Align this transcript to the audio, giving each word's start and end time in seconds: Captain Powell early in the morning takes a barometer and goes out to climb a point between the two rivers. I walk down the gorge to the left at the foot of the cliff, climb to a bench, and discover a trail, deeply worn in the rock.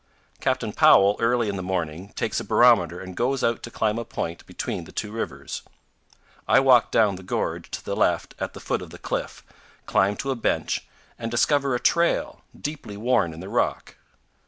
Captain 0.39 0.73
Powell 0.73 1.15
early 1.19 1.47
in 1.47 1.57
the 1.57 1.61
morning 1.61 2.09
takes 2.13 2.39
a 2.39 2.43
barometer 2.43 2.99
and 2.99 3.15
goes 3.15 3.43
out 3.43 3.61
to 3.61 3.69
climb 3.69 3.99
a 3.99 4.03
point 4.03 4.43
between 4.47 4.85
the 4.85 4.91
two 4.91 5.11
rivers. 5.11 5.61
I 6.47 6.59
walk 6.59 6.89
down 6.89 7.17
the 7.17 7.21
gorge 7.21 7.69
to 7.69 7.85
the 7.85 7.95
left 7.95 8.33
at 8.39 8.53
the 8.53 8.59
foot 8.59 8.81
of 8.81 8.89
the 8.89 8.97
cliff, 8.97 9.45
climb 9.85 10.15
to 10.15 10.31
a 10.31 10.35
bench, 10.35 10.87
and 11.19 11.29
discover 11.29 11.75
a 11.75 11.79
trail, 11.79 12.41
deeply 12.59 12.97
worn 12.97 13.31
in 13.31 13.41
the 13.41 13.47
rock. 13.49 13.95